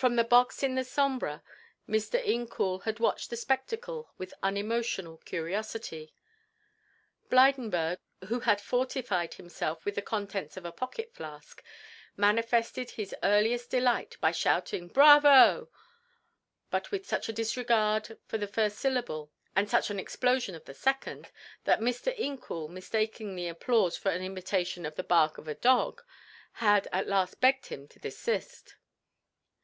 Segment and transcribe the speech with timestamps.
[0.00, 1.42] From the box in the sombra
[1.86, 2.18] Mr.
[2.24, 6.14] Incoul had watched the spectacle with unemotional curiosity.
[7.28, 11.62] Blydenburg, who had fortified himself with the contents of a pocket flask,
[12.16, 15.68] manifested his earliest delight by shouting Bravo,
[16.70, 20.72] but with such a disregard of the first syllable, and such an explosion of the
[20.72, 21.30] second,
[21.64, 22.18] that Mr.
[22.18, 26.00] Incoul mistaking the applause for an imitation of the bark of a dog
[26.52, 28.76] had at last begged him to desist.